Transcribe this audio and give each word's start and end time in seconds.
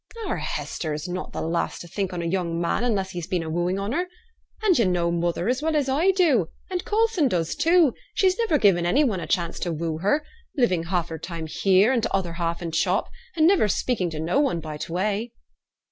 'Our 0.25 0.37
Hester's 0.37 1.07
not 1.07 1.31
th' 1.31 1.35
lass 1.43 1.77
to 1.77 1.87
think 1.87 2.11
on 2.11 2.23
a 2.23 2.25
young 2.25 2.59
man 2.59 2.83
unless 2.83 3.11
he's 3.11 3.27
been 3.27 3.43
a 3.43 3.51
wooing 3.51 3.77
on 3.77 3.91
her. 3.91 4.07
And 4.63 4.75
yo' 4.79 4.87
know, 4.87 5.11
mother, 5.11 5.47
as 5.47 5.61
well 5.61 5.75
as 5.75 5.87
I 5.87 6.09
do 6.09 6.47
and 6.71 6.83
Coulson 6.83 7.27
does 7.27 7.53
too 7.53 7.93
she's 8.15 8.35
niver 8.39 8.57
given 8.57 8.87
any 8.87 9.03
one 9.03 9.19
a 9.19 9.27
chance 9.27 9.59
to 9.59 9.71
woo 9.71 9.99
her; 9.99 10.25
living 10.57 10.85
half 10.85 11.09
her 11.09 11.19
time 11.19 11.45
here, 11.45 11.91
and 11.93 12.01
t' 12.01 12.09
other 12.13 12.33
half 12.33 12.63
in 12.63 12.71
t' 12.71 12.79
shop, 12.79 13.09
and 13.35 13.45
niver 13.45 13.67
speaking 13.67 14.09
to 14.09 14.19
no 14.19 14.39
one 14.39 14.59
by 14.59 14.77
t' 14.77 14.91
way.' 14.91 15.33